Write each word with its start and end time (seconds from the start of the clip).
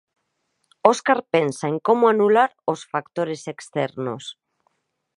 Óscar 0.91 1.19
pensa 1.35 1.65
en 1.71 1.77
como 1.87 2.03
anular 2.13 2.51
os 2.73 2.79
factores 2.91 3.41
externos. 3.53 4.23